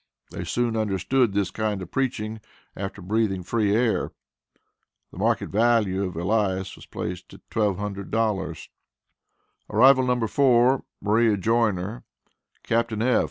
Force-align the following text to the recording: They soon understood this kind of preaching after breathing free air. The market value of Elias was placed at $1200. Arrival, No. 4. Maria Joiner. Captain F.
They 0.31 0.45
soon 0.45 0.75
understood 0.75 1.31
this 1.33 1.51
kind 1.51 1.79
of 1.79 1.91
preaching 1.91 2.41
after 2.75 3.03
breathing 3.03 3.43
free 3.43 3.75
air. 3.75 4.11
The 5.11 5.19
market 5.19 5.49
value 5.49 6.05
of 6.05 6.15
Elias 6.15 6.75
was 6.75 6.87
placed 6.87 7.35
at 7.35 7.47
$1200. 7.51 8.69
Arrival, 9.69 10.03
No. 10.07 10.25
4. 10.25 10.83
Maria 11.03 11.37
Joiner. 11.37 12.03
Captain 12.63 13.03
F. 13.03 13.19